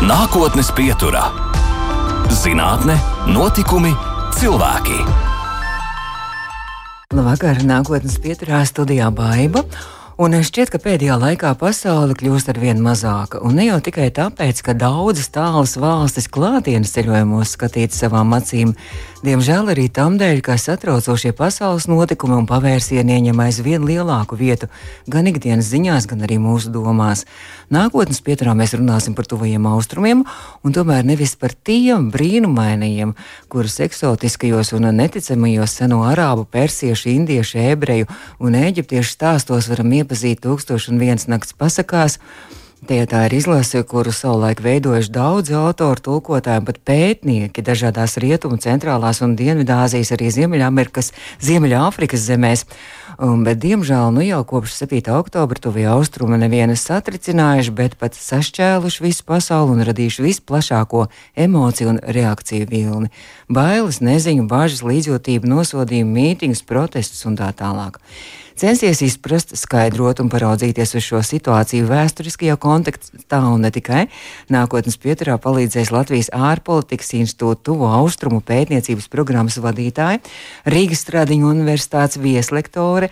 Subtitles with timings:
[0.00, 1.26] Nākotnes pieturā-
[2.40, 2.94] zinātne,
[3.28, 3.90] notikumi,
[4.32, 4.96] cilvēki.
[7.12, 9.60] Labvakar, nākotnes pieturā studijā Baiba.
[10.20, 13.38] Un šķiet, ka pēdējā laikā pasaule kļūst ar vien mazāka.
[13.40, 18.74] Un ne jau tikai tāpēc, ka daudzas tālas valstis klātienes ceļojumos skatīt savām acīm.
[19.24, 24.68] Diemžēl arī tam dēļ, ka satraucošie pasaules notikumi un pavērsieni ieņem aizvien lielāku vietu
[25.08, 27.24] gan ikdienas ziņās, gan arī mūsu domās.
[27.70, 30.24] Nākotnes pieturā mēs runāsim par tuvajiem austrumiem,
[30.66, 33.12] un tomēr nevis par tiem brīnumainajiem,
[33.46, 38.08] kurus eksotiskajos un neticamajos seno arābu, persiešu, indiešu, ebreju
[38.42, 42.18] un eģiptiešu stāstos varam iepazīt tūkstoši un viens nakts pasakās.
[42.90, 49.20] Tie tā ir izlase, kuru savulaik veidojuši daudzi autori, tulkotāji, pat pētnieki dažādās rietumu, centrālās
[49.22, 51.12] un dienvidāzijas, arī Ziemeļamerikas,
[51.44, 52.64] Ziemeļāfrikas zemēs.
[53.20, 55.02] Um, bet, diemžēl, nu jau kopš 7.
[55.12, 61.02] oktobra tuvie austrumi nevienas satricinājuši, bet pat sašķēluši visu pasauli un radījuši visplašāko
[61.36, 63.12] emociju un reakciju vilni.
[63.44, 68.00] Bailes, neziņu, bažas, līdzjūtību, nosodījumu, mītīņus, protestus un tā tālāk
[68.60, 74.06] censies izprast, skaidrot un paraudzīties uz šo situāciju vēsturiskajā kontekstā un ne tikai.
[74.52, 80.20] Nākotnes pieturā palīdzēs Latvijas ārpolitikas institūta tuvo austrumu pētniecības programmas vadītāja,
[80.68, 83.08] Rīgas Stradiņu universitātes vieslektore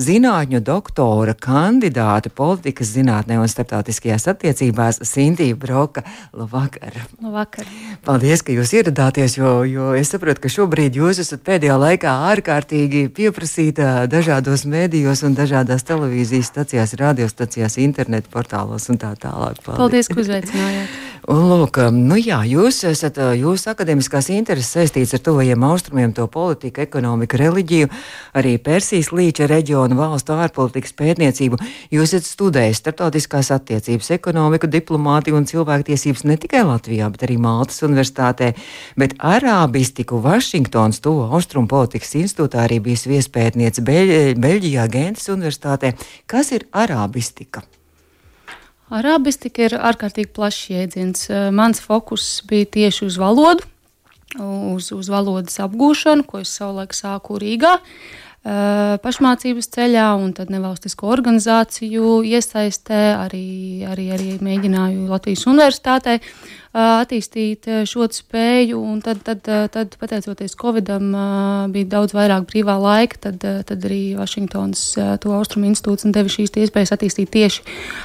[0.00, 6.04] zinātņu doktora kandidāte politikas zinātnē un starptautiskajās attiecībās Sintīna Broka.
[6.36, 6.96] Labvakar!
[7.20, 7.68] Labvakar!
[8.06, 13.06] Paldies, ka jūs ieradāties, jo, jo es saprotu, ka šobrīd jūs esat pēdējā laikā ārkārtīgi
[13.16, 19.60] pieprasīta dažādos mēdījos un dažādās televīzijas stacijās, radiostacijās, internetu portālos un tā tālāk.
[19.64, 21.09] Paldies, Paldies ka uzveicinājāt!
[21.28, 26.80] Un, lūk, nu jā, jūs esat, jūsu akadēmiskās intereses saistīts ar tuvajiem austrumiem, to politiku,
[26.86, 27.90] ekonomiku, reliģiju,
[28.40, 31.58] arī Persijas līča reģionu valstu ārpolitikas pētniecību.
[31.92, 37.82] Jūs esat studējis starptautiskās attiecības, ekonomiku, diplomātiju un cilvēktiesības ne tikai Latvijā, bet arī Maltas
[37.84, 38.54] universitātē,
[38.96, 45.92] bet arābistiku Vašingtons tuvo austrumu politikas institūtā arī bijis viespētniece Beļ Beļģijā, Gentas universitātē.
[46.30, 47.66] Kas ir arābistika?
[48.90, 51.28] Arābistika ir ārkārtīgi plašs jēdziens.
[51.30, 53.66] Eh, mans fokus bija tieši uz valodu,
[54.38, 57.76] uz, uz valodas apgūšanu, ko es savulaik sāku Rīgā.
[58.40, 66.18] Eh, pašmācības ceļā, un tad nevalstisko organizāciju iesaistē, arī, arī, arī mēģināju Latvijas universitātē
[66.76, 68.78] attīstīt šo spēju.
[69.04, 71.10] Tad, tad, tad, pateicoties Covidam,
[71.74, 73.18] bija daudz vairāk brīvā laika.
[73.26, 74.84] Tad, tad arī Vašingtonas
[75.22, 77.64] to austrumu institūts deva šīs iespējas attīstīt tieši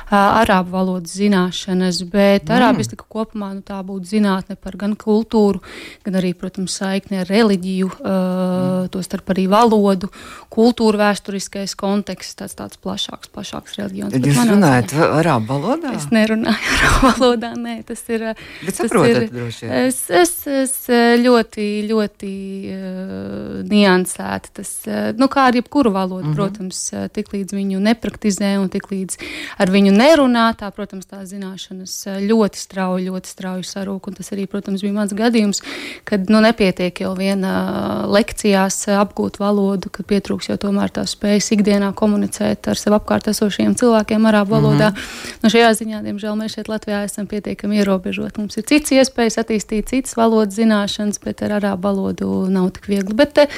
[0.10, 2.02] arābu valodas zināšanas.
[2.10, 2.56] Bet mm.
[2.58, 5.62] arābistika kopumā nu, tā būtu zinātne par gan kultūru,
[6.06, 8.90] gan arī, protams, saikni ar reliģiju, mm.
[8.94, 10.10] to starp arī valodu,
[10.54, 14.18] kultūru vēsturiskais konteksts, tāds, tāds plašāks, plašāks reģions.
[14.18, 15.94] Jūs runājat arābu valodā?
[15.98, 18.32] Es nerunāju arābu valodā, nē, tas ir
[18.64, 19.74] Bet saprotat, droši vien.
[19.88, 20.76] Es, es, es
[21.22, 22.32] ļoti, ļoti
[22.72, 24.54] uh, niansēta.
[24.62, 26.36] Tas, uh, nu, kā ar jebkuru valodu, mm -hmm.
[26.36, 26.82] protams,
[27.14, 29.18] tik līdz viņu nepraktizē un tik līdz
[29.58, 34.08] ar viņu nerunā, tā, protams, tās zināšanas ļoti strauji, ļoti strauji sarūk.
[34.08, 35.62] Un tas arī, protams, bija mans gadījums,
[36.04, 41.92] kad nu, nepietiek jau viena lekcijās apgūt valodu, kad pietrūks jau tomēr tās spējas ikdienā
[41.98, 44.92] komunicēt ar sev apkārt esošajiem cilvēkiem arābu valodā.
[44.92, 45.38] Mm -hmm.
[45.44, 49.90] nu, šajā ziņā, diemžēl, mēs šeit Latvijā esam pietiekami ierobežoti mums ir cits iespējas attīstīt
[49.90, 53.16] citas valodas zināšanas, bet ar arābu valodu nav tik viegli.
[53.18, 53.50] Bet eh,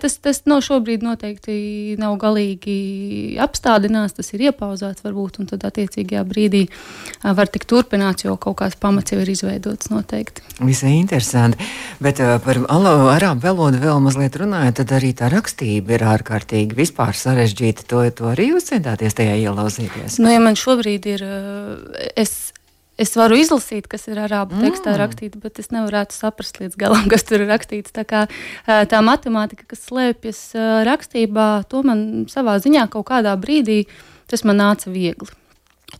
[0.00, 6.22] tas, tas no šobrīd noteikti nav galīgi apstādināts, tas ir iepauzēts varbūt, un tad attiecīgajā
[6.28, 10.46] brīdī eh, var tikt turpināts, jo kaut kāds pamats jau ir izveidots noteikti.
[10.60, 11.58] Visai interesanti.
[12.00, 17.16] Bet uh, par arābu valodu vēl mazliet runājot, tad arī tā rakstība ir ārkārtīgi vispār
[17.16, 17.86] sarežģīta.
[17.90, 20.20] To, to arī jūs centāties tajā ielauzīties.
[20.22, 21.24] Nu, ja man šobrīd ir,
[22.20, 22.52] es
[23.00, 24.66] es varu izlasīt, kas ir arābu mm.
[24.66, 27.94] tekstā rakstīts, bet es nevarētu saprast līdz galam, kas tur ir rakstīts.
[27.96, 28.26] Tā, kā,
[28.66, 30.44] tā matemātika, kas slēpjas
[30.88, 33.84] rakstībā, to man savā ziņā kaut kādā brīdī
[34.30, 35.39] tas man nāca viegli.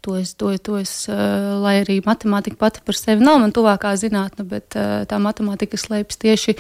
[0.01, 4.47] To es, to, to es, lai arī matemātika pati par sevi nav man tuvākā zinātne,
[4.49, 6.55] bet tā matemātika slēpjas tieši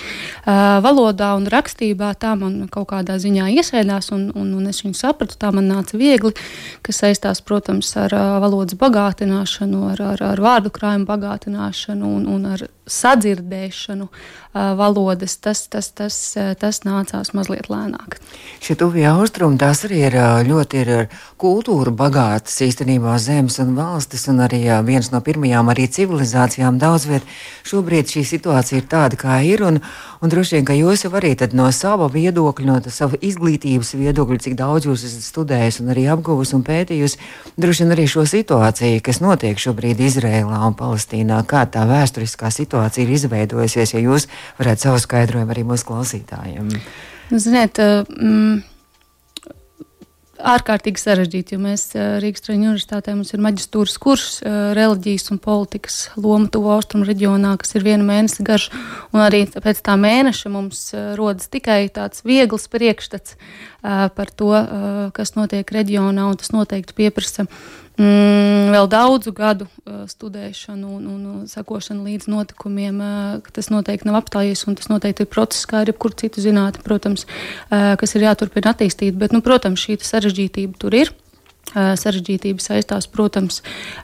[0.84, 2.12] valodā un rakstībā.
[2.20, 5.38] Tā man kaut kādā ziņā iesēdās, un, un, un es viņu sapratu.
[5.40, 6.34] Tā man nāca viegli,
[6.86, 12.66] kas saistās, protams, ar valodas bagātināšanu, ar, ar, ar vārdu krājumu bagātināšanu un, un ar
[12.90, 18.18] sadzirdēšanu uh, valodas, tas, tas, tas, uh, tas nācās mazliet lēnāk.
[18.60, 20.92] Šie tuvie austrumi, tās arī ir ļoti ir
[21.40, 27.26] kultūra bagātas īstenībā zemes un valstis, un arī viens no pirmajām arī civilizācijām daudz viet.
[27.70, 29.80] Šobrīd šī situācija ir tāda, kā ir, un,
[30.20, 34.56] un droši vien, ka jūs jau arī no sava viedokļa, no sava izglītības viedokļa, cik
[34.58, 37.16] daudz jūs esat studējis un arī apguvis un pētījis,
[37.60, 43.06] droši vien arī šo situāciju, kas notiek šobrīd Izrēlā un Palestīnā, kā tā vēsturiskā situācija
[43.06, 44.28] ir izveidojusies, ja jūs
[44.60, 46.74] varētu savu skaidrojumu arī mūsu klausītājiem.
[47.30, 48.60] Nu, ziniet, mm,
[50.46, 51.84] ārkārtīgi sarežģīti, jo mēs
[52.22, 57.76] Rīgas Traņu universitātē mums ir maģistūras kurs reliģijas un politikas loma tuvo austrumu reģionā, kas
[57.76, 58.70] ir viena mēnesi garš,
[59.14, 60.82] un arī pēc tā mēneša mums
[61.18, 63.36] rodas tikai tāds viegls priekšstats
[63.82, 64.52] par to,
[65.16, 67.46] kas notiek reģionā, un tas noteikti pieprasa
[68.00, 73.00] mm, vēl daudzu gadu uh, studēšanu un, un, un sekošanu līdz notikumiem.
[73.00, 77.26] Uh, tas noteikti nav apstājies, tas noteikti ir process, kā arī jebkura cita zinātne, protams,
[77.26, 79.18] uh, kas ir jāturpina attīstīt.
[79.20, 81.12] Bet, nu, protams, šī sarežģītība tur ir.
[81.70, 83.60] Sarežģītība saistās, protams,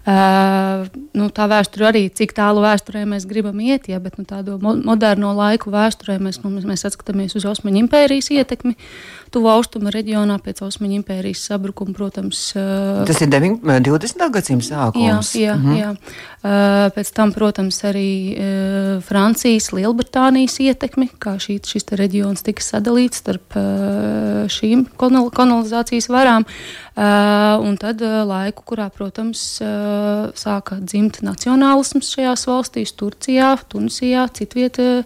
[0.06, 5.32] nu, tā vēsture arī, cik tālu vēsturē mēs gribam iet, ja, bet nu, tādu moderno
[5.34, 8.76] laiku vēsturē mēs, nu, mēs skatāmies uz Osmaņu impērijas ietekmi
[9.34, 12.48] tuvu austrumu reģionā pēc Osmaņu impērijas sabrukuma, protams.
[12.54, 14.24] Tas ir 20.
[14.34, 15.34] gadsimta sākums.
[15.36, 15.76] Jā, jā, mhm.
[15.80, 15.92] jā.
[16.94, 18.08] Pēc tam, protams, arī
[19.02, 23.56] Francijas, Lielbritānijas ietekmi, kā šī, šis reģions tika sadalīts starp
[24.52, 26.46] šīm kolonizācijas varām.
[26.96, 29.40] Un tad laiku, kurā, protams,
[30.38, 35.02] sāka dzimt nacionālisms šajās valstīs, Turcijā, Tunisijā, citvietā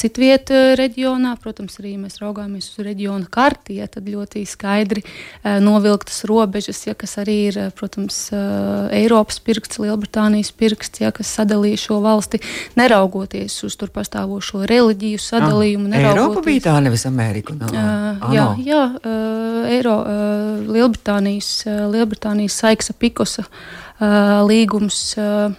[0.00, 1.36] citviet reģionā.
[1.42, 6.94] Protams, arī mēs raugāmies uz reģionu karti, ja tad ļoti skaidri uh, novilktas robežas, ja,
[6.98, 12.40] kas arī ir, protams, uh, Eiropas pirksts, Lielbritānijas pirksts, ja, kas sadalīja šo valsti,
[12.78, 15.90] neraugoties uz tur pastāvošo reliģiju sadalījumu.
[15.92, 17.56] Ah, Eiropa bija tā, nevis Amerika.
[17.58, 25.08] No, uh, jā, jā uh, Eiro, uh, Lielbritānijas, uh, Lielbritānijas Saiksa Pikosa uh, līgums.
[25.20, 25.54] Uh,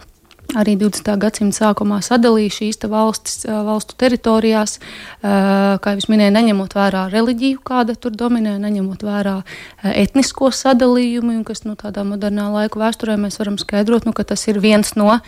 [0.55, 1.09] arī 20.
[1.19, 4.77] gadsimta sākumā sadalīja šīs valstis, valstu teritorijās,
[5.21, 9.41] kā jau minēju, neņemot vērā reliģiju, kāda tur dominē, neņemot vērā
[9.83, 14.47] etnisko sadalījumu, un kas nu, tādā modernā laika vēsturē mēs varam skaidrot, nu, ka tas
[14.47, 15.19] ir viens no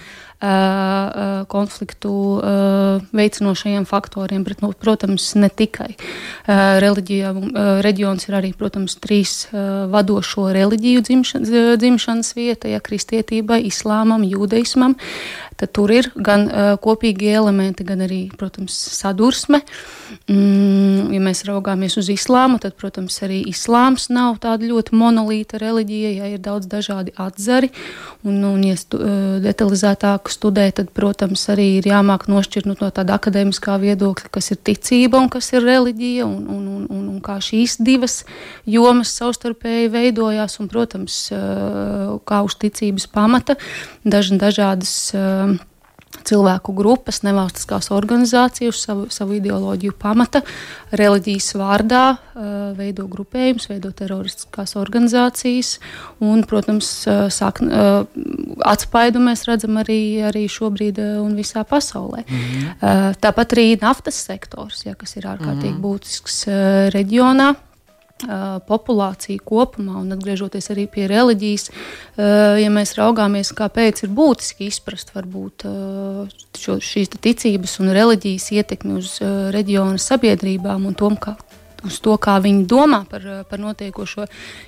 [1.51, 2.13] konfliktu
[3.11, 5.89] veicinošajiem faktoriem, bet, nu, protams, ne tikai.
[6.47, 7.33] Reliģija,
[7.83, 11.51] reģions ir arī, protams, trīs vadošo reliģiju dzimšanas,
[11.81, 14.95] dzimšanas vieta, ja kristietībai, islāmam, jūdeismam.
[15.59, 19.59] Tad tur ir gan uh, kopīgi elementi, gan arī, protams, sadursme.
[20.31, 26.11] Mm, ja mēs raugāmies uz islāmu, tad, protams, arī islāms nav tāda ļoti monolīta reliģija,
[26.15, 27.73] ja ir daudz dažādi atzari.
[28.23, 33.19] Un, un ja stu, uh, detalizētāk studē, tad, protams, arī ir jāmāk nošķirt no tāda
[33.19, 37.35] akadēmiskā viedokļa, kas ir ticība un kas ir reliģija, un, un, un, un, un kā
[37.43, 38.21] šīs divas
[38.63, 40.55] jomas savstarpēji veidojās.
[40.63, 43.59] Un, protams, uh, kā uz ticības pamata
[44.07, 44.95] daž, dažādas
[46.09, 50.41] cilvēku grupas, nevalstiskās organizācijas uz savu, savu ideoloģiju pamata,
[50.97, 52.03] reliģijas vārdā
[52.77, 55.75] veido grupējumus, veido teroristiskās organizācijas.
[56.25, 56.89] Un, protams,
[57.33, 57.61] sāk,
[58.65, 62.25] atspaidu mēs redzam arī, arī šobrīd un visā pasaulē.
[62.25, 63.15] Mm -hmm.
[63.21, 65.85] Tāpat arī naftas sektors, ja, kas ir ārkārtīgi mm -hmm.
[65.85, 66.45] būtisks
[66.93, 67.55] reģionā
[68.67, 71.69] populācija kopumā, un atgriežoties arī pie reliģijas,
[72.59, 75.65] ja mēs raugāmies, kāpēc ir būtiski izprast varbūt
[76.59, 79.17] šo, šīs ticības un reliģijas ietekmi uz
[79.55, 81.37] reģiona sabiedrībām un tom, kā,
[81.87, 84.25] uz to, kā viņi domā par, par notiekošo.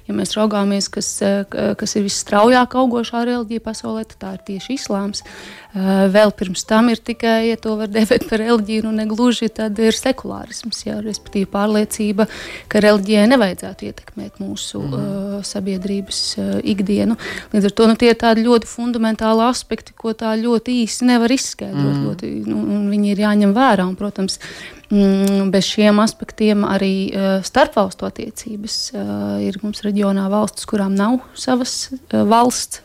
[0.07, 1.09] Ja mēs raugāmies, kas,
[1.51, 5.23] kas ir visstraujāk augošā reliģija pasaulē, tad tā ir tieši islāms.
[5.71, 9.95] Vēl pirms tam ir tikai, ja to var devēt par reliģiju, nu negluži tad ir
[9.95, 12.27] sekulārisms, jā, respektīvi pārliecība,
[12.71, 14.97] ka reliģijai nevajadzētu ietekmēt mūsu mm.
[14.97, 17.15] uh, sabiedrības uh, ikdienu.
[17.56, 21.31] Līdz ar to nu, tie ir tādi ļoti fundamentāli aspekti, ko tā ļoti īsi nevar
[21.31, 21.95] izskaidrot.
[21.95, 22.03] Mm.
[22.09, 23.87] Ļoti, nu, viņi ir jāņem vērā.
[23.87, 29.04] Un, protams, mm, bez šiem aspektiem arī uh, starpvalstu attiecības uh,
[29.44, 32.83] ir mums reģionā valstis, kurām nav savas uh, valsts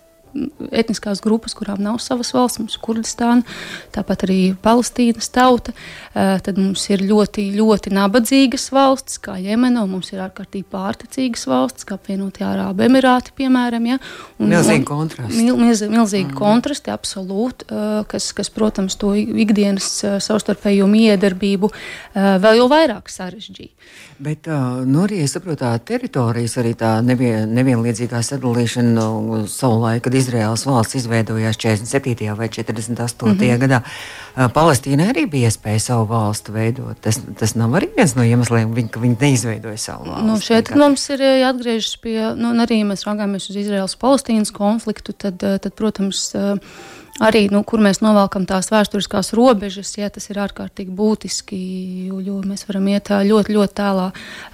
[0.70, 3.56] etniskās grupas, kurām nav savas valsts, mums ir Kurdistāna,
[3.94, 5.74] tāpat arī Palestīnas tauta.
[6.14, 11.86] Tad mums ir ļoti, ļoti nabadzīgas valstis, kā Jemena, un mums ir ārkārtīgi pārticīgas valstis,
[11.88, 13.90] kā apvienotie Arābu Emirāti, piemēram.
[13.92, 13.98] Ja?
[14.38, 15.42] Un, milzīgi kontrasti.
[15.42, 16.38] Mil, milz, milzīgi mm.
[16.38, 17.68] kontrasti, absolūti,
[18.10, 19.90] kas, kas, protams, to ikdienas
[20.24, 21.72] savstarpējo miedarbību
[22.14, 23.72] vēl jau vairāk sarežģīja.
[24.16, 24.48] Bet,
[24.88, 30.16] nu, arī es saprotu, tā teritorijas arī tā nevien, nevienlīdzīgā sadalīšana nu, savu laiku, kad
[30.26, 32.34] Izraels valsts izveidojās 47.
[32.36, 33.26] vai 48.
[33.26, 33.58] Mm -hmm.
[33.62, 33.80] gadā,
[34.36, 36.98] Palestīna arī bija iespēja savu valstu veidot.
[37.00, 40.26] Tas, tas nav arī viens no iemesliem, viņi, ka viņi neizveidoja savu valsti.
[40.26, 40.78] Nu, šeit nekā.
[40.82, 46.34] mums ir jāatgriežas pie, nu, arī, mēs raugāmies uz Izraels-Palestīnas konfliktu, tad, tad protams,
[47.22, 51.58] arī, nu, kur mēs novelkam tās vēsturiskās robežas, ja tas ir ārkārtīgi būtiski,
[52.10, 54.06] jo, jo mēs varam iet ļoti, ļoti tālā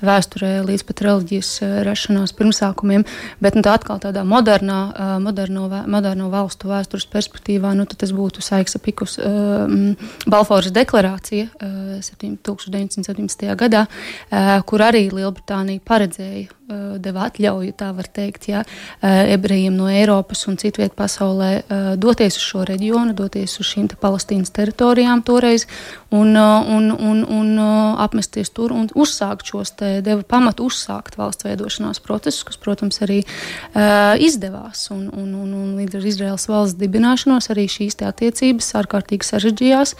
[0.05, 1.51] vēsturē līdz pat reliģijas
[1.89, 3.07] rašanās pirmsākumiem,
[3.43, 4.79] bet nu, tā atkal tādā modernā,
[5.23, 9.95] moderno, moderno valstu vēstures perspektīvā, nu, tas būtu Saiksa Pikus um,
[10.27, 13.47] Balforas deklarācija uh, 1917.
[13.59, 16.63] gadā, uh, kur arī Lielbritānija paredzēja
[17.03, 18.63] deva atļauju, tā var teikt, ja,
[19.03, 23.99] ebrejiem no Eiropas un citviet pasaulē eh, doties uz šo reģionu, doties uz šīm te
[24.01, 25.67] Palestīnas teritorijām toreiz
[26.13, 27.61] un, un, un, un
[28.03, 33.23] apmesties tur un uzsākt šos te, deva pamatu uzsākt valsts veidošanās procesus, kas, protams, arī
[33.25, 34.85] uh, izdevās.
[34.95, 39.95] Un, un, un, un līdz ar Izraels valsts dibināšanos arī šīs attiecības ārkārtīgi sarežģījās,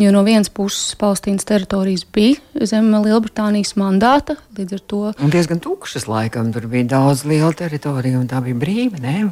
[0.00, 5.02] jo no vienas puses Palestīnas teritorijas bija zem Lielbritānijas mandāta, līdz ar to.
[5.20, 6.52] Un diezgan tukšas laikam.
[6.54, 9.00] Tur bija daudz liela teritorija, un tā bija brīva.
[9.02, 9.30] Ne?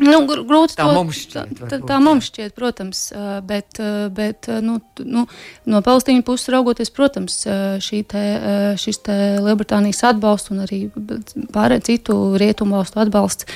[0.00, 3.02] Nu, grūti tā, to, mums šķiet, tā, tā, mums šķiet, protams,
[3.46, 3.80] bet,
[4.16, 5.24] bet nu, nu,
[5.70, 7.40] no Palestīnas puses raugoties, protams,
[8.10, 8.24] te,
[8.80, 10.82] šis te Lielbritānijas atbalsts un arī
[11.54, 13.48] pārējie citu rietumu valstu atbalsts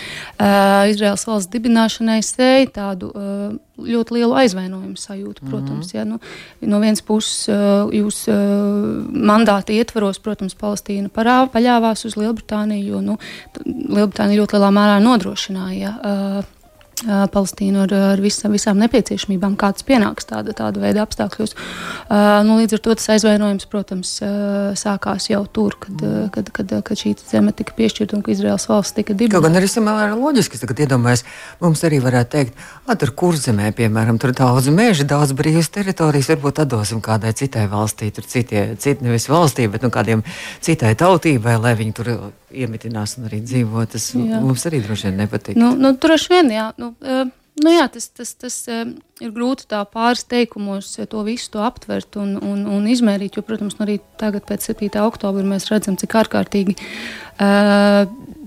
[0.92, 3.12] Izraels valsts dibināšanai sēja tādu
[3.78, 5.48] ļoti lielu aizvainojumu sajūtu.
[5.50, 5.96] Protams, mm -hmm.
[5.96, 6.18] ja, nu,
[6.70, 7.48] no vienas puses
[7.92, 8.24] jūs
[9.10, 13.18] mandāta ietvaros, protams, Palestīna parā, paļāvās uz Lielbritāniju, jo nu,
[13.64, 15.94] Lielbritānija ļoti lielā mērā nodrošināja
[17.04, 21.54] Palestīnu ar, ar visam, visām nepieciešamībām, kādas pienāks tāda, tāda veida apstākļos.
[22.46, 24.16] Nu, līdz ar to tas aizvainojums, protams,
[24.80, 28.96] sākās jau tur, kad, kad, kad, kad šī zeme tika piešķirta un ka Izraels valsts
[28.96, 29.38] tika dibināta.
[29.38, 31.24] Kaut gan arī samērā loģiski, tagad iedomājas,
[31.62, 32.64] mums arī varētu teikt,
[33.04, 38.26] tur kurzemē, piemēram, tur daudz meža, daudz brīvas teritorijas, varbūt atdosim kādai citai valstī, tur
[38.28, 40.24] citie, citi nevis valstī, bet nu, kādiem
[40.64, 42.10] citai tautībai, lai viņi tur
[42.54, 43.84] iemitinās un arī dzīvo.
[43.90, 44.40] Tas jā.
[44.42, 45.58] mums arī droši vien nepatīk.
[45.60, 46.68] Nu, nu, droši vien, jā.
[46.80, 46.93] Nu,
[47.64, 48.80] Nu jā, tas, tas, tas uh,
[49.22, 53.38] ir grūti tā pāris teikumos to visu to aptvert un, un, un izmērīt.
[53.38, 54.90] Jo, protams, nu arī tagad, pēc 7.
[55.04, 56.74] oktobra, mēs redzam, cik ārkārtīgi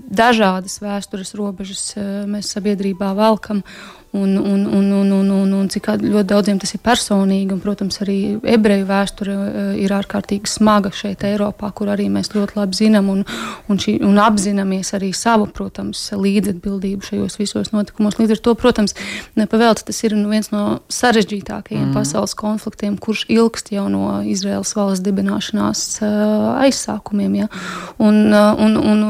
[0.08, 1.82] dažādas vēstures robežas
[2.28, 3.62] mēs sabiedrībā velkam
[4.12, 7.52] un, un, un, un, un, un, un cik ļoti daudziem tas ir personīgi.
[7.52, 8.18] Un, protams, arī
[8.56, 13.24] ebreju vēsture eh, ir ārkārtīgi smaga šeit, Eiropā, kur arī mēs ļoti labi zinām un,
[13.68, 18.16] un, šī, un apzināmies arī savu, protams, līdzatbildību šajos visos notikumos.
[18.20, 18.96] Līdz ar to, protams,
[19.38, 21.96] nepavēlts tas ir nu, viens no sarežģītākajiem mm.
[21.96, 27.42] pasaules konfliktiem, kurš ilgst jau no Izraels valsts dibināšanās uh, aizsākumiem.
[27.42, 27.52] Ja?
[28.00, 29.04] Un, uh, un, un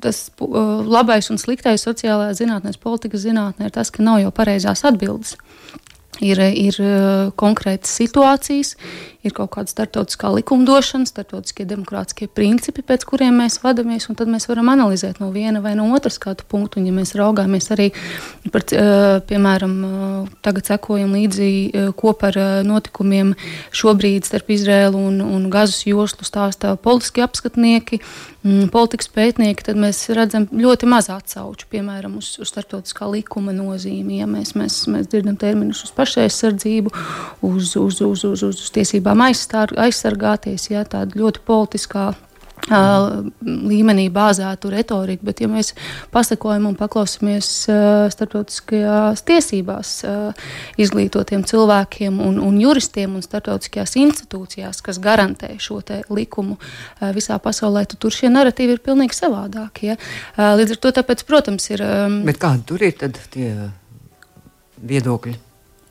[0.00, 0.26] tas
[0.86, 5.36] labais un sliktais sociālajā zinātnē, politikas zinātnē ir tas, ka nav jau pareizās atbildes.
[6.24, 8.72] Ir, ir uh, konkrētas situācijas,
[9.26, 14.48] ir kaut kāda starptautiskā likumdošana, starptautiskie demokrātiskie principi, pēc kuriem mēs vadāmies, un tad mēs
[14.50, 16.80] varam analizēt no viena vai no otras skatu punktu.
[16.80, 17.90] Un, ja mēs raugāmies arī
[18.54, 18.64] par,
[19.28, 19.76] piemēram,
[20.46, 21.50] tagad sekojam līdzi,
[21.98, 23.34] ko par notikumiem
[23.74, 28.00] šobrīd starp Izrēlu un, un Gazas joslu stāstā politiskie apskatnieki,
[28.46, 34.20] mm, politikas pētnieki, tad mēs redzam ļoti maz atsauču, piemēram, uz, uz starptautiskā likuma nozīmi.
[34.20, 36.92] Ja mēs, mēs, mēs dzirdam terminus uz pašaizsardzību,
[37.46, 42.12] uz, uz, uz, uz, uz tiesībām aizstār, aizsargāties, ja tāda ļoti politiskā
[42.66, 45.74] līmenī bāzētu retoriku, bet ja mēs
[46.10, 47.50] pasakojam un paklausāmies
[48.14, 49.92] starptautiskajās tiesībās
[50.80, 56.56] izglītotiem cilvēkiem un, un juristiem un starptautiskajās institūcijās, kas garantē šo likumu
[57.14, 59.94] visā pasaulē, tad tur šie narratīvi ir pilnīgi savādākie.
[59.94, 60.54] Ja?
[60.56, 61.84] Līdz ar to, tāpēc, protams, ir.
[62.26, 62.96] Bet kādi tur ir
[63.30, 63.50] tie
[64.80, 65.36] viedokļi?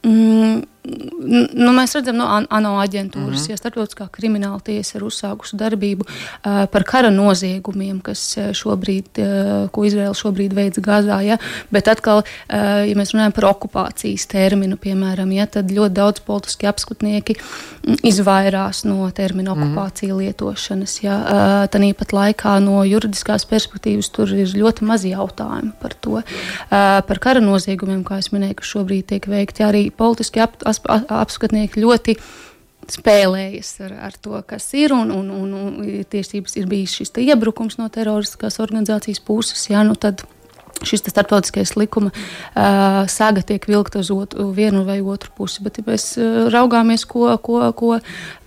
[0.05, 3.51] Mm, nu, mēs redzam, no ANO aģentūras, mm -hmm.
[3.51, 9.85] ja starptautiskā krimināla tiesa ir uzsākusi darbību uh, par kara noziegumiem, kas šobrīd, uh, ko
[9.85, 11.21] Izraela šobrīd veids Gazā.
[11.25, 11.37] Ja?
[11.71, 16.67] Bet atkal, uh, ja mēs runājam par okupācijas terminu, piemēram, ja, tad ļoti daudz politiski
[16.67, 17.35] apskatnieki
[18.03, 19.61] izvairās no termina mhm.
[19.63, 20.25] okupācija mm -hmm.
[20.25, 21.03] lietošanas.
[21.03, 21.15] Ja?
[21.15, 26.11] Uh, Tāpat laikā no juridiskās perspektīvas tur ir ļoti maz jautājumu par to.
[26.11, 30.39] Uh, par kara noziegumiem, kā es minēju, kas šobrīd tiek veikti arī politiski
[30.83, 32.17] ap, apskatnieki ļoti
[32.91, 34.93] spēlējas ar, ar to, kas ir.
[34.95, 39.67] Un, un, un, un tiesības ir bijis šis iebrukums no teroristiskās organizācijas puses.
[39.71, 40.25] Jā, nu tad,
[40.83, 45.63] šis starptautiskais likuma uh, saga tiek vilkta uz otru, vienu vai otru pusi.
[45.65, 47.99] Bet, ja mēs uh, raugāmies, ko, ko, ko,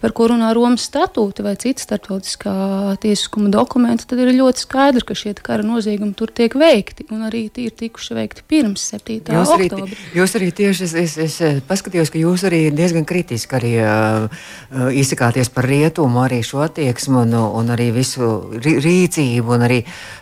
[0.02, 2.54] par ko runā Romas statūti vai citi starptautiskā
[3.02, 7.46] tiesiskuma dokumenti, tad ir ļoti skaidrs, ka šie kara noziegumi tur tiek veikti un arī
[7.48, 9.32] ir tikuši veikti pirms 7.
[9.34, 10.00] Jūs arī, oktobra.
[10.18, 14.46] Jūs arī tieši, es, es, es paskatījos, ka jūs arī diezgan kritiski arī, uh,
[14.92, 19.78] izsakāties par rietumu, arī šo attieksmu un, un arī visu rīcību un arī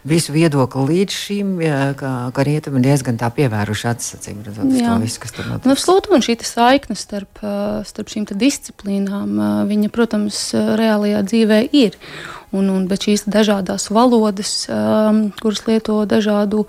[0.06, 1.54] visu viedokli līdz šim.
[1.64, 5.68] Ja, ka, ka rietumi diezgan tā pievēruši atsacīm redzot to visu, kas tur notiek.
[5.68, 7.42] Nu, Absolūti, un šī saikne starp,
[7.88, 9.38] starp šīm disciplīnām,
[9.70, 11.98] viņa, protams, reālajā dzīvē ir.
[12.54, 16.64] Un, un, bet šīs dažādas valodas, um, kuras lieto dažādu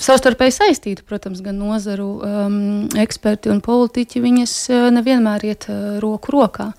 [0.00, 2.54] savstarpēji saistīti, protams, gan nozaru um,
[2.98, 6.70] eksperti un politiķi, viņas uh, nevienmēr iet uh, roku rokā.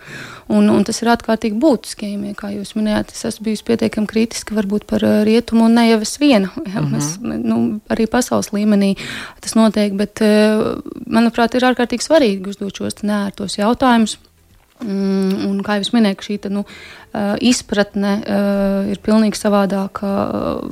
[0.51, 4.57] Un, un tas ir ārkārtīgi būtiski, ja, kā jūs minējāt, es esmu bijusi pietiekami kritiska
[4.57, 6.51] varbūt par uh, rietumu un ne jau es viena.
[6.71, 6.97] Ja, mm -hmm.
[6.97, 8.95] es, nu, arī pasaules līmenī
[9.41, 14.17] tas notiek, bet uh, manuprāt, ir ārkārtīgi svarīgi uzdot šos nērtos jautājumus.
[14.81, 20.63] Mm, un, kā jau minēju, šī nu, uh, izpratne uh, ir pilnīgi savādāka uh,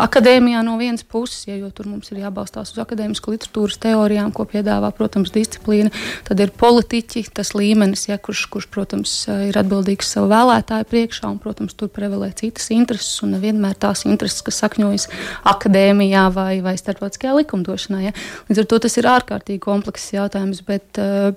[0.00, 4.46] akadēmijā no vienas puses, ja, jo tur mums ir jābalstās uz akadēmisku literatūras teorijām, ko
[4.48, 5.92] piedāvā, protams, disciplīna.
[6.24, 9.18] Tad ir politiķi, tas līmenis, ja, kurš, kurš, protams,
[9.50, 14.40] ir atbildīgs savu vēlētāju priekšā, un, protams, tur prevalē citas intereses, un nevienmēr tās intereses,
[14.48, 15.10] kas sakņojas
[15.52, 18.04] akadēmijā vai, vai starptautiskajā likumdošanā.
[18.08, 18.16] Ja.
[18.48, 20.64] Līdz ar to tas ir ārkārtīgi komplekss jautājums.
[20.64, 21.34] Bet, uh,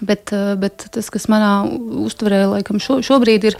[0.00, 1.68] Bet, eh, bet tas, kas manā
[2.06, 3.56] uztverē, laikam, šo, šobrīd ir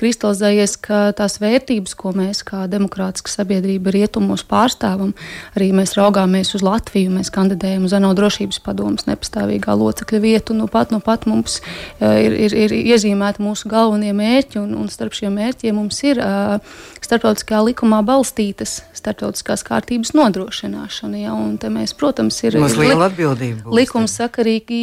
[0.00, 5.12] kristalizējies, ka tās vērtības, ko mēs kā demokrātiska sabiedrība rietumos pārstāvam,
[5.54, 10.56] arī mēs raugāmies uz Latviju, mēs kandidējam uz ANO drošības padomus nepastāvīgā locekļa vietu.
[10.58, 14.90] Nu pat, nu pat mums uh, ir, ir, ir iezīmēti mūsu galvenie mērķi, un, un
[14.90, 16.58] starp šiem mērķiem mums ir uh,
[17.04, 21.22] starptautiskā likumā balstītas starptautiskās kārtības nodrošināšana.
[21.22, 24.82] Ja, un te mēs, protams, ir likumsakarīgi likum sakarīgi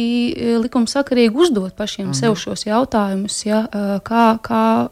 [1.34, 2.20] uzdot pašiem -hmm.
[2.20, 3.66] sev šos jautājumus, ja,
[4.04, 4.88] kā, kā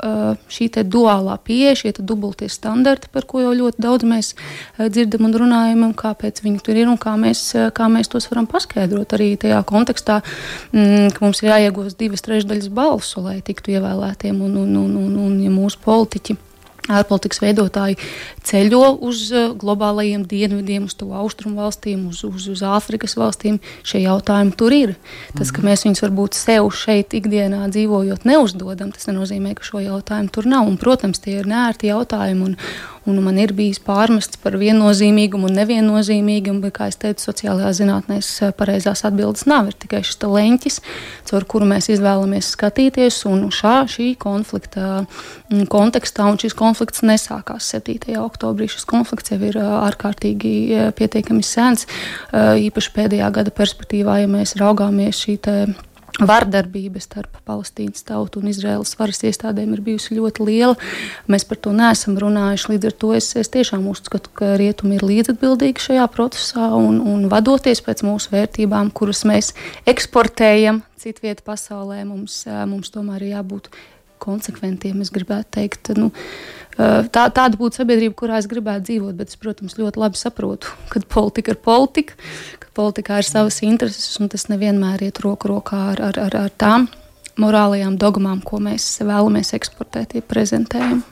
[0.49, 4.35] šī duālā pieeja, šie dubultie standarti, par ko jau ļoti daudz mēs
[4.79, 8.47] dzirdam un runājam, un kāpēc viņi tur ir un kā mēs, kā mēs tos varam
[8.47, 10.23] paskaidrot arī tajā kontekstā,
[10.73, 15.17] mm, ka mums ir jāiegūst divas trešdaļas balsu, lai tiktu ievēlētiem un, un, un, un,
[15.17, 16.37] un ja mūsu politiķi
[16.99, 17.99] ārpolitikas veidotāji
[18.47, 23.61] ceļo uz eh, globālajiem dienvidiem, uz to austrumu valstīm, uz, uz, uz Āfrikas valstīm.
[23.87, 24.95] Šie jautājumi tur ir.
[25.39, 30.35] Tas, ka mēs viņus varbūt sev šeit ikdienā dzīvojot neuzdodam, tas nenozīmē, ka šo jautājumu
[30.35, 30.69] tur nav.
[30.71, 32.51] Un, protams, tie ir nērti jautājumi.
[32.51, 32.59] Un,
[33.09, 38.19] Un man ir bijis pārmests par viennozīmīgumu un neviennozīmīgumu, bet, kā jau teicu, sociālajā zinātnē
[38.21, 39.71] eh, pareizās atbildes nav.
[39.71, 40.77] Ir tikai šis leņķis,
[41.31, 43.23] caur kuru mēs izvēlamies skatīties.
[43.31, 48.19] Un šā, šī konflikta mm, kontekstā, un šis konflikts nesākās 7.
[48.21, 51.87] oktobrī, šis konflikts jau ir eh, ārkārtīgi eh, pietiekami sens.
[52.37, 55.39] Īpaši pēdējā gada perspektīvā, ja mēs raugāmies šī
[56.21, 60.77] Vardarbība starp Palestīnas tautu un Izraēlas varas iestādēm ir bijusi ļoti liela.
[61.31, 62.73] Mēs par to neesam runājuši.
[62.75, 67.29] Līdz ar to es, es tiešām uzskatu, ka rietumi ir līdzatbildīgi šajā procesā un, un
[67.33, 69.55] vadoties pēc mūsu vērtībām, kuras mēs
[69.91, 73.71] eksportējam citvietā pasaulē, mums, mums tomēr ir jābūt
[74.21, 75.01] konsekventiem.
[75.01, 76.11] Es gribētu teikt, nu,
[76.77, 79.17] tā, tāda būtu sabiedrība, kurā es gribētu dzīvot.
[79.19, 82.19] Bet es, protams, ļoti labi saprotu, ka politika ir politika,
[82.60, 86.57] ka politikā ir savas intereses, un tas nevienmēr iet roku rokā ar, ar, ar, ar
[86.57, 86.89] tām
[87.41, 91.03] morālajām dogmām, ko mēs vēlamies eksportēt, ja prezentējam.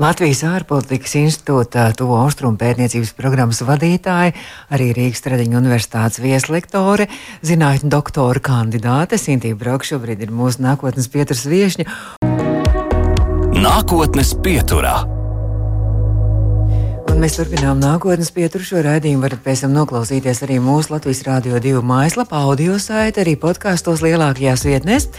[0.00, 4.32] Latvijas ārpolitikas institūta tuvo austrumu pētniecības programmas vadītāja,
[4.72, 7.10] arī Rīgas Tradiņu universitātes vieslektore,
[7.44, 11.88] zinātņu doktora kandidāte Sintīna Brauk šobrīd ir mūsu nākotnes pieturas viešņa.
[13.60, 15.19] Nākotnes pieturā.
[17.20, 19.20] Mēs turpinām nākotnes pieturu šo raidījumu.
[19.26, 24.62] Varat pēc tam noklausīties arī mūsu Latvijas Rādio 2 mājaslapā, audio saiti, arī podkāstos lielākajās
[24.64, 25.10] vietnēs.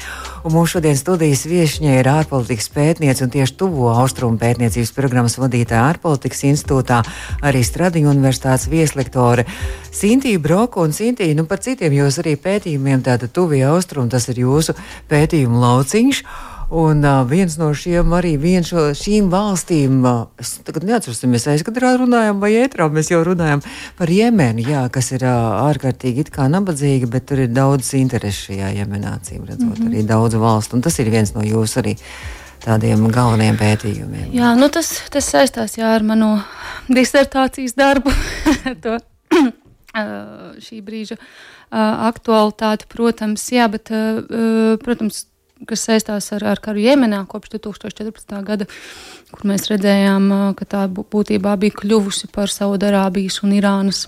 [0.42, 5.92] Un mūsu šodienas studijas viesņē ir ārpolitikas pētniece un tieši tuvo austrumu pētniecības programmas vadītāja
[5.92, 7.04] ārpolitikas institūtā,
[7.46, 9.46] arī Stradiņu universitātes vieslektore
[9.94, 11.44] Sintīna Broka un Sintīna.
[11.44, 14.74] Nu, par citiem jūs arī pētījumiem, tātad tuvie austrumi, tas ir jūsu
[15.12, 16.24] pētījumu lauciņš.
[16.72, 21.50] Un uh, viens no šiem arī viens no šīm valstīm, uh, es tagad neatceros, mēs
[21.52, 23.60] aizkadrā runājam, vai ētrā mēs jau runājam
[23.98, 28.54] par Jemenu, jā, kas ir uh, ārkārtīgi it kā nabadzīga, bet tur ir daudz interešu
[28.54, 29.90] šajā Jemenā, cīm redzot, mm -hmm.
[29.92, 30.78] arī daudz valstu.
[30.78, 31.98] Un tas ir viens no jūsu arī
[32.64, 34.30] tādiem galvenajiem pētījumiem.
[34.32, 36.40] Jā, nu tas, tas saistās jā, ar manu
[36.88, 38.14] disertācijas darbu.
[38.84, 38.96] to,
[40.68, 41.20] šī brīža
[42.08, 43.92] aktualitāti, protams, jā, bet,
[44.84, 45.26] protams,
[45.70, 48.40] kas saistās ar, ar karu Jemenā kopš 2014.
[48.48, 48.68] gada,
[49.32, 54.08] kur mēs redzējām, ka tā būtībā bija kļuvusi par Saudarābijas un Irānas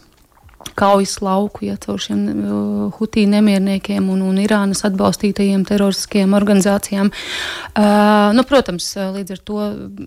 [0.77, 7.11] kaujas lauku, ja caur šiem uh, hutī nemierniekiem un, un Irānas atbalstītajiem teroristiskajām organizācijām.
[7.73, 9.59] Uh, nu, protams, līdz ar to,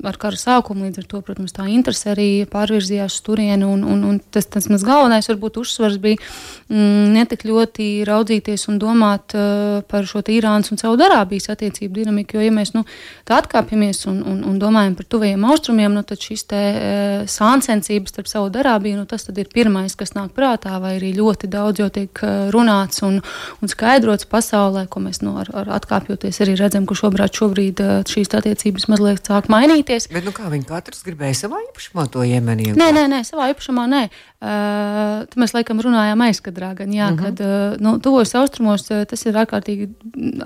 [0.09, 4.03] ar kara sākumu, līdz ar to, protams, tā interese arī pārvirzījās uz turieni, un, un,
[4.09, 9.85] un tas, tas mans galvenais, varbūt, uzsvars bija mm, netik ļoti raudzīties un domāt uh,
[9.87, 12.83] par šo Irānas un Saudarābijas attiecību dinamiku, jo, ja mēs, nu,
[13.29, 18.15] tā atkāpjamies un, un, un domājam par tuvajiem austrumiem, nu, tad šis te uh, sāncensības
[18.15, 21.83] starp Saudarābiju, nu, tas tad ir pirmais, kas nāk prātā prātā, vai arī ļoti daudz
[21.83, 23.19] jau tiek eh, runāts un,
[23.63, 27.97] un skaidrots pasaulē, ko mēs nu, ar, ar atkāpjoties arī redzam, ka šobrīd, šobrīd eh,
[28.07, 30.11] šīs attiecības mazliet sāk mainīties.
[30.15, 32.77] Bet nu, kā viņi katrs gribēja savā īpašumā to iemenīt?
[32.79, 34.07] Nē, nē, nē, savā īpašumā nē.
[34.37, 37.23] Uh, mēs laikam runājām aizkadrā, gan jā, mm -hmm.
[37.25, 39.87] kad uh, nu, tuvos austrumos uh, tas ir ārkārtīgi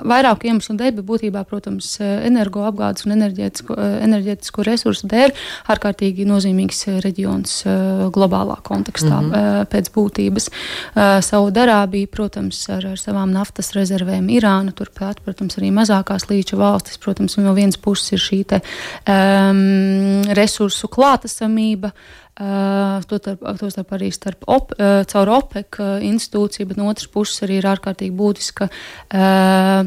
[0.07, 3.75] vairāku iemeslu dēļ, bet būtībā, protams, energoapgādes un enerģētisko,
[4.07, 5.35] enerģētisko resursu dēļ
[5.75, 9.61] ārkārtīgi nozīmīgs reģions uh, globālā kontekstā mm -hmm.
[9.61, 10.49] uh, pēc būtības.
[10.51, 17.01] Uh, Saudarābija, protams, ar, ar savām naftas rezervēm, Irāna, turpat, protams, arī mazākās līča valstis,
[17.03, 18.63] protams, no vienas puses ir šī te,
[19.11, 21.95] um, resursu klātesamība.
[22.41, 27.59] Uh, Tostarp arī starp op, uh, caur OPEC uh, institūciju, bet no otras puses arī
[27.61, 28.71] ir ārkārtīgi būtiska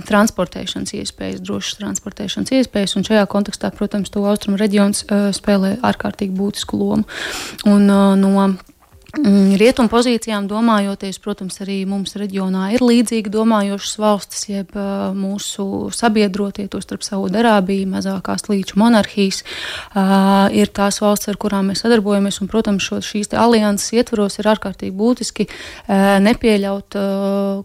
[0.05, 2.93] transportēšanas iespējas, drošas transportēšanas iespējas.
[2.99, 5.05] Un šajā kontekstā, protams, to austrumu reģions
[5.39, 7.07] spēlē ārkārtīgi būtisku lomu.
[7.69, 8.45] Un, no
[9.13, 14.73] rietumu pozīcijām domājoties, protams, arī mums reģionā ir līdzīgi domājošas valstis, jeb
[15.13, 19.43] mūsu sabiedrotie, to starp Saudārābiju, mazākās līča monarhijas,
[20.57, 22.39] ir tās valsts, ar kurām mēs sadarbojamies.
[22.41, 25.45] Un, protams, šo, šīs alianses ietvaros ir ārkārtīgi būtiski
[26.25, 26.97] nepieļaut,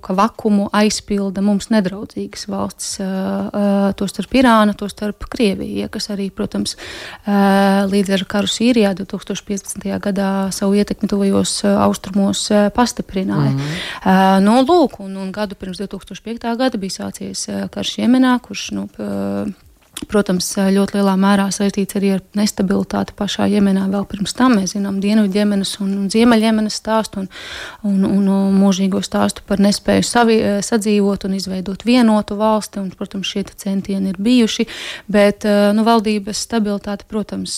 [0.04, 6.76] ka vakumu aizpilda mums nedraudzīgas valstis, to starp Irānu, to starp Krieviju, kas arī, protams,
[7.24, 9.88] līdz ar karu Sīrijā 2015.
[10.04, 13.50] gadā savu ietekmi tuvojo tuvajos eh, austrumos eh, pastiprināja.
[13.50, 14.40] Mm -hmm.
[14.40, 16.56] nu, lūk, un, un gadu pirms 2005.
[16.56, 18.88] gada bija sācies karš Jemenā, kurš nu,
[20.06, 23.88] Protams, ļoti lielā mērā saistīts arī ar nestabilitāti pašā Jemenā.
[23.90, 27.26] Vēl pirms tam mēs zinām Dienvidjemenas un, Ziemeļjemenas stāstu un,
[27.82, 32.78] un, un, mūžīgo stāstu par nespēju savi, sadzīvot un izveidot vienotu valsti.
[32.84, 34.68] Un, protams, šie centieni ir bijuši,
[35.10, 37.56] bet nu, valdības stabilitāte, protams,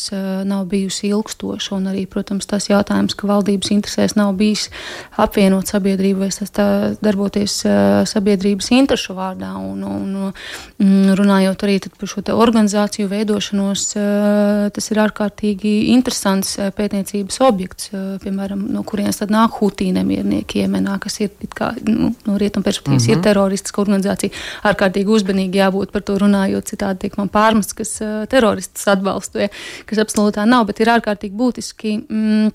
[0.48, 1.76] nav bijusi ilgstoša.
[1.76, 4.70] Un arī, protams, tas jautājums, ka valdības interesēs nav bijis
[5.20, 7.61] apvienot sabiedrību vai darboties
[8.11, 9.53] sabiedrības interešu vārdā.
[9.61, 10.18] Un, un,
[10.81, 17.90] un runājot arī par šo organizāciju veidošanos, eh, tas ir ārkārtīgi interesants eh, pētniecības objekts.
[17.93, 22.64] Eh, piemēram, no kurienes tad nāk Hutī nemiernieki Jemenā, kas ir kā, nu, no rietumu
[22.64, 23.11] perspektīvas, mm -hmm.
[23.11, 23.25] ir mhm.
[23.29, 24.31] teroristiska organizācija.
[24.64, 29.49] Ārkārtīgi uzmanīgi jābūt par to runājot, citādi tiek man pārmests, kas teroristus atbalstoja,
[29.87, 32.05] kas absolūtā nav, bet ir ārkārtīgi būtiski.
[32.09, 32.53] Mm,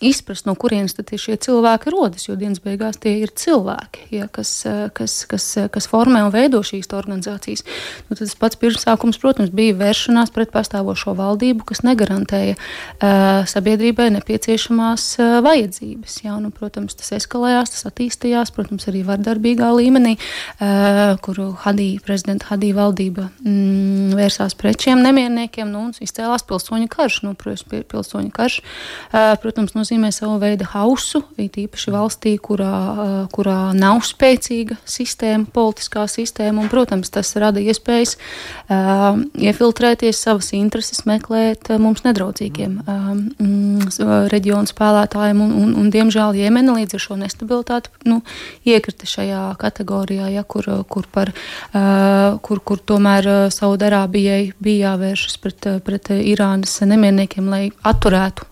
[0.00, 2.26] izprast, no kurienes šie cilvēki rodas.
[2.28, 4.64] Jo dienas beigās tie ir cilvēki, ja, kas,
[4.96, 7.64] kas, kas, kas formē un veido šīs organizācijas.
[8.08, 15.06] Nu, tas pats pirmsākums, protams, bija vēršanās pret pastāvošo valdību, kas negarantēja uh, sabiedrībai nepieciešamās
[15.20, 16.16] uh, vajadzības.
[16.24, 22.50] Ja, nu, protams, tas eskalējās, tas attīstījās, protams, arī vardarbīgā līmenī, uh, kuru Hadī, prezidenta
[22.54, 27.20] Hadī valdība mm, vērsās pret šiem nemierniekiem nu, izcēlās pilsoņu karš.
[27.26, 33.72] Nu, protams, pilsoņu karš, uh, protams, nozīmē savu veidu hausu, it īpaši valstī, kurā, kurā
[33.74, 36.62] nav spēcīga sistēma, politiskā sistēma.
[36.62, 44.70] Un, protams, tas rada iespējas uh, iefiltrēties savas intereses, meklēt uh, mums nedraudzīgiem uh, reģionu
[44.70, 45.40] spēlētājiem.
[45.40, 48.20] Un, un, un, diemžēl Jemena līdz ar šo nestabilitāti nu,
[48.68, 51.32] iekrita šajā kategorijā, ja, kur, kur, par,
[51.72, 58.49] uh, kur, kur tomēr Saudārābijai bija jāvēršas pret, pret Irānas nemierniekiem, lai atturētu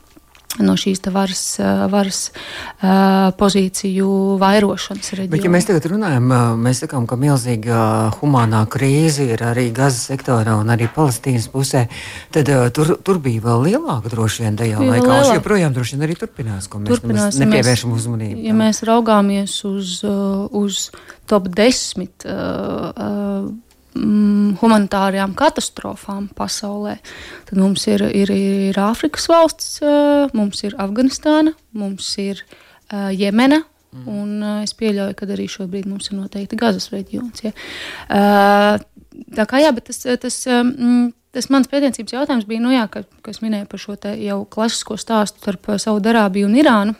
[0.65, 1.43] no šīs varas,
[1.93, 2.21] varas
[3.39, 4.09] pozīciju
[4.41, 5.33] vairošanas reģionā.
[5.35, 6.33] Bet, ja mēs tagad runājam,
[6.65, 7.83] mēs sakām, ka milzīga
[8.19, 11.85] humānā krīze ir arī Gazas sektorā un arī Palestīnas pusē,
[12.35, 15.13] tad tur, tur bija vēl lielāka droši vien tajā bija laikā.
[15.13, 15.39] Lielāk.
[15.39, 18.43] Joprojām droši vien arī turpinās, ko mēs Turpinās, nepievēršam mēs, uzmanību.
[18.49, 20.89] Ja mēs raugāmies uz, uz
[21.29, 22.09] top 10.
[22.25, 23.68] Uh, uh,
[23.99, 26.99] mm, humanitārajām katastrofām pasaulē,
[27.49, 33.63] tad mums ir, ir, ir Āfrikas valsts, uh, mums ir Afganistāna, mums ir uh, Jemena.
[33.89, 34.07] Mm.
[34.13, 37.45] Un, uh, es pieļauju, ka arī šobrīd mums ir noteikti Gazas reģions.
[37.47, 37.55] Ja.
[38.09, 42.85] Uh, tā kā jā, bet tas, tas, um, tas mans pētniecības jautājums bija, nu jā,
[42.93, 46.99] ka, kas minēja par šo jau klasisko stāstu starp Saudārābiju un Irānu.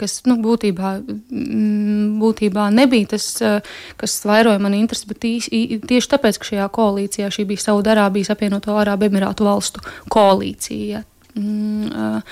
[0.00, 0.94] Kas nu, būtībā,
[2.20, 3.28] būtībā nebija tas,
[4.00, 9.10] kas vairoja manu interesi, bet tieši tāpēc, ka šajā koalīcijā šī bija Saudārābijas apvienoto Arābu
[9.10, 11.04] Emirātu valstu koalīcija.
[11.38, 12.22] Mm,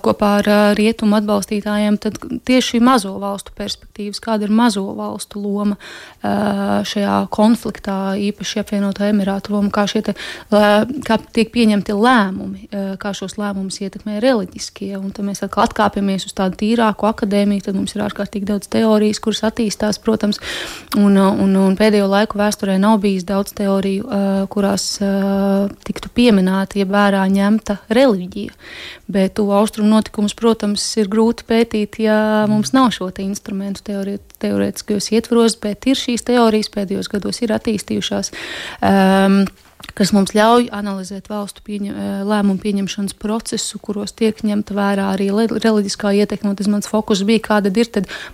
[0.00, 0.46] kopā ar
[0.78, 2.16] rietumu atbalstītājiem, tad
[2.48, 5.76] tieši mazo valstu perspektīvas, kāda ir mazo valstu loma
[6.22, 10.14] šajā konfliktā, īpaši apvienotā Emirātu loma, kā, te,
[10.48, 12.70] kā tiek pieņemti lēmumi,
[13.02, 14.94] kā šos lēmumus ietekmē reliģiskie.
[14.96, 19.20] Un tad mēs atkal atkāpjamies uz tādu tīrāku akadēmiju, tad mums ir ārkārtīgi daudz teorijas,
[19.20, 20.40] kuras attīstās, protams,
[20.96, 24.08] un, un, un pēdējo laiku vēsturē nav bijis daudz teoriju,
[24.52, 24.88] kurās
[25.84, 28.54] tiktu pieminēta, ja vērā ņemta reliģija reliģija.
[29.12, 33.84] Bet to austrumu notikumus, protams, ir grūti pētīt, ja mums nav šo te instrumentu
[34.42, 38.32] teorētiskajos ietvaros, bet ir šīs teorijas pēdējos gados ir attīstījušās.
[38.82, 39.44] Um,
[39.98, 45.28] kas mums ļauj analizēt valstu pieņem, eh, lēmumu pieņemšanas procesu, kuros tiek ņemta vērā arī
[45.32, 46.54] reliģiskā ietekme.
[46.56, 47.88] Tas mans fokus bija, kāda ir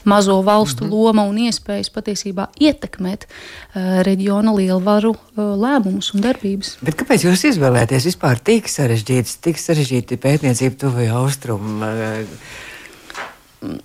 [0.05, 0.93] mazo valstu mm -hmm.
[0.93, 6.79] loma un iespējas patiesībā ietekmēt uh, reģiona lielvaru uh, lēmumus un darbības.
[6.83, 11.83] Bet kāpēc jūs izvēlēties vispār tik sarežģītas, tik sarežģīta pētniecība tuvajā austrumu?
[13.63, 13.79] Uh,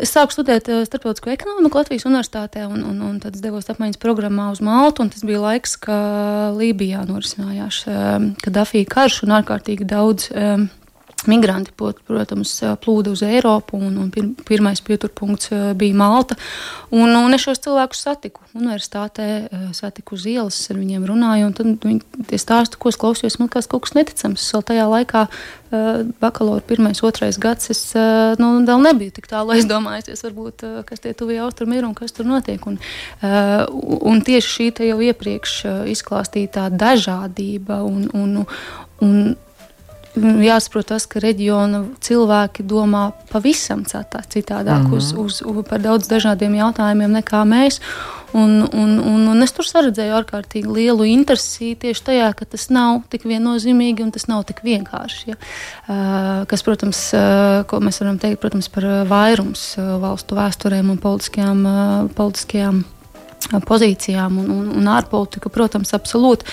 [0.00, 4.62] Es sāku studēt starptautisko ekonomiku Latvijas Universitātē, un, un, un tad devos apmaiņas programmā uz
[4.64, 5.04] Maltu.
[5.12, 7.82] Tas bija laiks, kad Lībijā norisinājās
[8.44, 10.30] Kadafija karš un ārkārtīgi daudz.
[10.32, 10.68] Um,
[11.24, 12.52] Migranti, protams,
[12.84, 15.48] plūda uz Eiropu, un, un pir, pirmais pieturpunkts
[15.78, 16.36] bija Malta.
[16.94, 21.48] Un, un es šos cilvēkus satiku universitātē, satiku uz ielas, ar viņiem runāju.
[21.56, 24.44] Tad viņi tie stāsti, ko es klausījos, man liekas, kaut kas neticams.
[24.44, 25.24] Es vēl tajā laikā,
[26.20, 27.80] bakalaura pirmais, otrais gads, es
[28.38, 32.28] nu, vēl nebiju tik tālu aizdomājusies, varbūt, kas tie tuvie austrumi ir un kas tur
[32.28, 32.60] notiek.
[32.68, 32.76] Un,
[34.12, 35.58] un tieši šī jau iepriekš
[35.96, 38.38] izklāstītā dažādība un, un,
[39.02, 39.26] un
[40.16, 44.96] jāsaprot tas, ka reģiona cilvēki domā pavisam citādāk mm -hmm.
[44.96, 47.80] uz, uz, uz par daudz dažādiem jautājumiem nekā mēs.
[48.32, 53.02] Un, un, un, un es tur saredzēju ārkārtīgi lielu interesi tieši tajā, ka tas nav
[53.08, 55.30] tik viennozīmīgi un tas nav tik vienkārši.
[55.30, 55.36] Ja?
[55.88, 60.98] Uh, kas, protams, uh, ko mēs varam teikt protams, par vairums uh, valstu vēsturēm un
[60.98, 62.84] politiskajām, uh, politiskajām
[63.66, 66.44] pozīcijām un, un, un ārpolitika, protams, absolūti.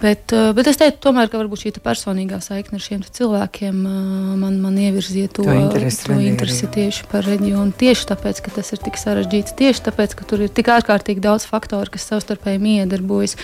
[0.00, 3.96] Bet, eh, bet es teiktu, tomēr, ka varbūt šī personīgā saikne ar šiem cilvēkiem eh,
[4.40, 7.74] man, man ievirzīja to, to interesi, to interesi tieši par reģionu.
[7.76, 11.44] Tieši tāpēc, ka tas ir tik sarežģīts, tieši tāpēc, ka tur ir tik ārkārtīgi daudz
[11.50, 13.36] faktoru, kas savstarpēji miedarbojas.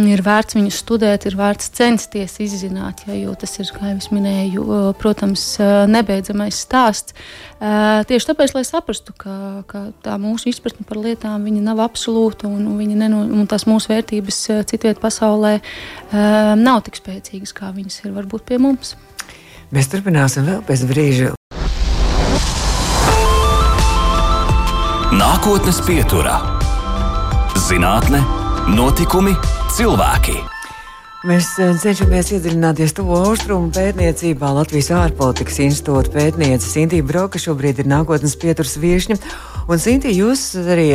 [0.00, 4.64] Ir vērts viņus studēt, ir vērts censties izzināt, ja, jo tas ir, kā jau minēju,
[4.96, 5.44] protams,
[5.92, 7.12] nebeidzamais stāsts.
[7.62, 12.80] Tieši tāpēc, lai saprastu, ka, ka tā mūsu izpratne par lietām nav absolūta un, un,
[12.98, 18.48] neno, un tās mūsu vērtības citviet pasaulē uh, nav tik spēcīgas, kā viņas ir varbūt
[18.50, 18.96] pie mums.
[19.70, 21.30] Mēs turpināsim vēl pēc brīža.
[25.14, 26.40] Nākotnes pieturā-
[27.68, 28.24] zinātne,
[28.74, 29.36] notikumi,
[29.76, 30.51] cilvēki.
[31.22, 34.48] Mēs cenšamies iedziļināties to austrumu pētniecībā.
[34.56, 39.20] Latvijas ārpolitikas institūta pētniece Sintīna Broka šobrīd ir nākotnes pieturas viešņa.
[39.70, 40.88] Un, Sinti, jūs arī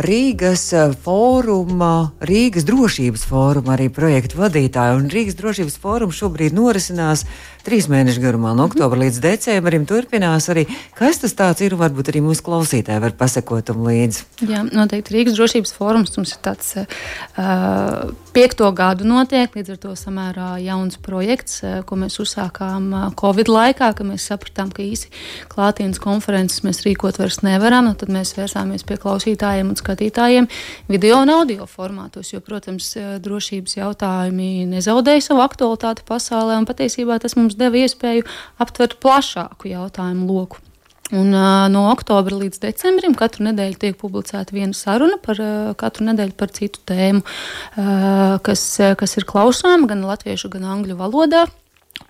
[0.00, 0.70] Rīgas
[1.04, 4.96] fóruma, Rīgas drošības fóruma arī projektu vadītāja.
[4.96, 7.26] Un Rīgas drošības fórums šobrīd norisinās
[7.68, 9.84] trīs mēnešu garumā, no oktobra līdz decembrim.
[9.88, 10.64] Turpinās arī,
[10.98, 14.24] kas tas tāds ir, varbūt arī mūsu klausītāji var pasekot tam līdzi.
[14.48, 19.94] Jā, noteikti Rīgas drošības fórums mums ir tāds uh, piekto gadu notiek, līdz ar to
[19.98, 25.12] samērā jauns projekts, uh, ko mēs uzsākām uh, Covid laikā, kad mēs sapratām, ka īsi
[25.52, 30.48] klātienes konferences mēs rīkot vairs nevaram tad mēs vērsāmies pie klausītājiem un skatītājiem
[30.90, 32.32] video un audio formātos.
[32.32, 32.92] Jo, protams,
[33.24, 38.26] drošības jautājumi nezaudēja savu aktualitāti pasaulē, un patiesībā tas mums deva iespēju
[38.62, 40.62] aptvert plašāku jautājumu loku.
[41.08, 46.04] Un, uh, no oktobra līdz decembrim katru nedēļu tiek publicēta viena saruna par uh, katru
[46.10, 48.64] nedēļu par citu tēmu, uh, kas,
[49.00, 51.46] kas ir klausāma gan latviešu, gan angļu valodā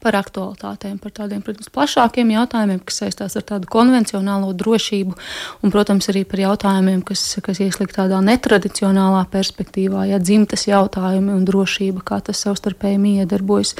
[0.02, 5.16] par aktualitātēm, par tādiem, protams, plašākiem jautājumiem, kas saistās ar tādu konvencionālo drošību,
[5.62, 11.44] un, protams, arī par jautājumiem, kas, kas ieslikt tādā netradicionālā perspektīvā, ja dzimtas jautājumi un
[11.48, 13.74] drošība, kā tas savstarpēji iedarbojas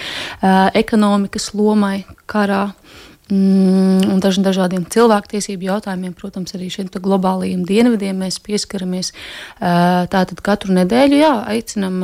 [0.78, 2.68] ekonomikas lomai karā.
[3.28, 9.12] Mm, un daž, dažādiem cilvēktiesību jautājumiem, protams, arī šiem globālajiem dienvidiem mēs pieskaramies.
[9.60, 11.98] Tātad katru nedēļu jā, aicinam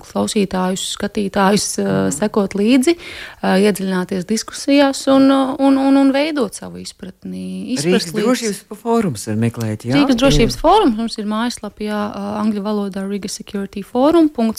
[0.00, 1.66] klausītājus, skatītājus
[2.16, 2.96] sekot līdzi,
[3.44, 7.76] iedziļināties diskusijās un, un, un, un veidot savu izpratni.
[7.82, 9.92] Rīgas drošības fórums ir meklēt, jā?
[9.98, 12.00] Rīgas drošības fórums mums ir mājaslapā, jā,
[12.40, 14.56] angļu valodā Riga Security Forum.ia.lv,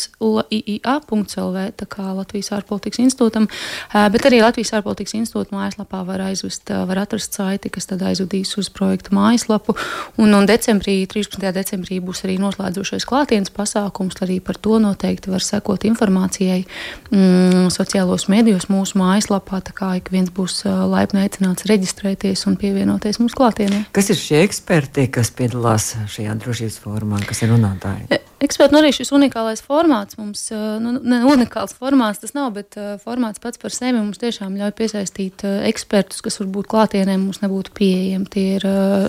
[1.81, 3.49] tā kā Latvijas ārpolitikas institūtam,
[3.89, 8.69] bet arī Latvijas ārpolitikas institūta mājaslapā var aizvest, var atrast saiti, kas tad aizvedīs uz
[8.73, 9.75] projektu mājaslapu.
[10.21, 11.39] Un, un decembrī, 13.
[11.55, 16.63] decembrī būs arī noslēdzošais klātienes pasākums, arī par to noteikti var sekot informācijai
[17.11, 23.21] mm, sociālos medijos mūsu mājaslapā, tā kā ik viens būs laipni aicināts reģistrēties un pievienoties
[23.23, 23.85] mūsu klātienē.
[23.95, 28.23] Kas ir šie eksperti, kas piedalās šajā drošības formā, kas ir runātāji?
[28.43, 30.49] Eksperti, nu arī šis unikālais formāts mums,
[30.83, 34.73] nu, ne unikāls formāts tas nav, bet uh, formāts pats par sevi mums tiešām ļauj
[34.75, 38.27] piesaistīt uh, ekspertus, kas varbūt klātienē mums nebūtu pieejami.
[38.33, 38.65] Tie ir,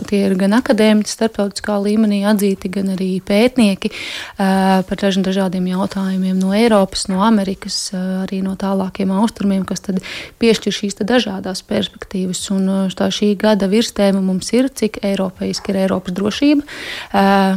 [0.06, 3.90] tie ir gan akadēmiķi, starptautiskā līmenī atzīti, gan arī pētnieki
[4.36, 9.84] par dažādiem jautājumiem no Eiropas, no Amerikas, arī no tālākiem austrumiem, kas
[10.42, 12.42] piešķir šīs dažādas perspektīvas.
[12.54, 16.66] Un tā šī gada virstēma mums ir, cik eiropeiski ir Eiropas drošība.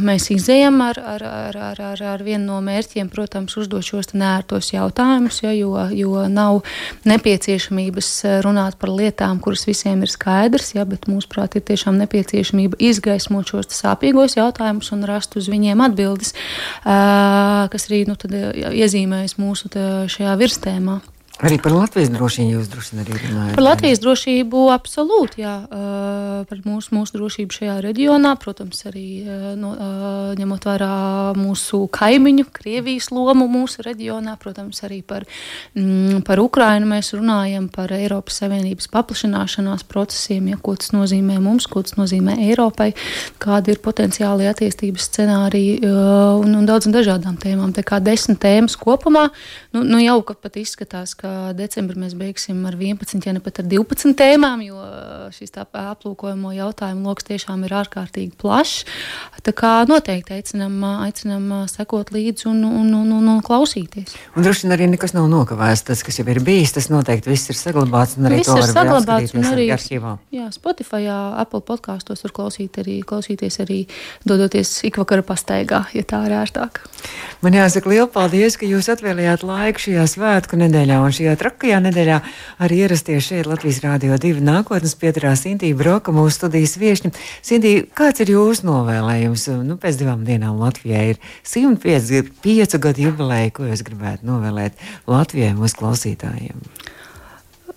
[0.04, 4.72] Mēs izējam ar, ar, ar, ar, ar, ar vienu no mērķiem, protams, uzdot šos nērtos
[4.72, 6.62] jautājumus, ja, jo, jo nav
[7.08, 12.80] nepieciešamības eh, runāt par lietām, kuras visiem ir skaidrs, ja, bet mūsuprāt ir tiešām nepieciešamība
[12.90, 19.70] izgaismot šos sāpīgos jautājumus un rast uz viņiem atbildes, eh, kas arī nu, iezīmējas mūsu
[20.08, 21.00] šajā virstēmā.
[21.38, 23.52] Arī par Latvijas drošību jūs droši vien arī runājat.
[23.54, 25.52] Par Latvijas drošību absolūti, jā.
[26.50, 29.04] Par mūsu, mūsu drošību šajā reģionā, protams, arī
[29.58, 29.70] no,
[30.38, 30.88] ņemot vērā
[31.38, 35.28] mūsu kaimiņu, Krievijas lomu mūsu reģionā, protams, arī par,
[35.78, 41.70] mm, par Ukrainu mēs runājam, par Eiropas Savienības paplašināšanās procesiem, ja, ko tas nozīmē mums,
[41.70, 42.90] ko tas nozīmē Eiropai,
[43.38, 47.70] kādi ir potenciāli attīstības scenāriji un, un daudz un dažādām tēmām.
[47.78, 49.28] Tā kā desmit tēmas kopumā,
[49.76, 53.60] nu, nu jau pat izskatās, ka ka decembrī mēs beigsim ar 11, ja ne pat
[53.62, 54.78] ar 12 tēmām, jo
[55.34, 58.86] šis aplūkojamo jautājumu lokus tiešām ir ārkārtīgi plašs.
[59.44, 64.16] Tā kā noteikti aicinam, aicinam sekot līdzi un, un, un, un, un klausīties.
[64.36, 65.84] Un droši vien arī nekas nav nokavēts.
[65.88, 68.18] Tas, kas jau ir bijis, tas noteikti viss ir saglabāts.
[68.20, 69.34] Arī viss ir saglabāts.
[69.38, 70.16] Un arī arhīvā.
[70.34, 73.80] Jā, Spotify, Apple podkāstos var klausīt arī, klausīties arī
[74.28, 76.82] dodoties ikvakara pastaigā, ja tā ir ērtāk.
[77.44, 82.18] Man jāsaka liels paldies, ka jūs atvēlējāt laiku šajā svētku nedēļā un šajā trakajā nedēļā
[82.64, 87.12] arī ierasties šeit Latvijas Rādio 2 nākotnes pieturā Sintī Broka, mūsu studijas viešņa.
[87.44, 89.48] Sintī, kāds ir jūsu novēlējums?
[89.66, 94.78] Nu, pēc divām dienām Latvijai ir 105 gadu jubileja, ko jūs gribētu novēlēt
[95.10, 96.62] Latvijai mūsu klausītājiem?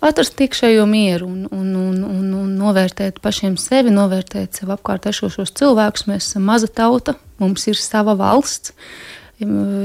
[0.02, 5.54] atrast iekšējo mieru un, un, un, un, un novērtēt pašiem sevi, novērtēt sev apkārt esošos
[5.60, 6.08] cilvēkus.
[6.10, 8.74] Mēs esam maza tauta, mums ir sava valsts.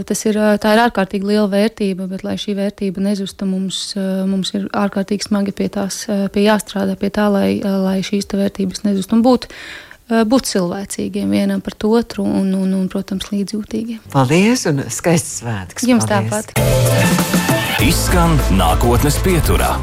[0.07, 3.81] Tas ir, tā ir ārkārtīgi liela vērtība, bet, lai šī vērtība nezustu, mums,
[4.29, 9.19] mums ir ārkārtīgi smagi pie tās pie jāstrādā, pie tā, lai, lai šīs vērtības nezustu
[9.19, 9.53] un būtu
[10.07, 14.05] būt cilvēcīgiem vienam pret otru un, un, un protams, līdzjūtīgiem.
[14.13, 15.87] Paldies un skaists svētks!
[15.89, 16.55] Jums tāpat!
[17.83, 19.75] Izskan nākotnes pieturā.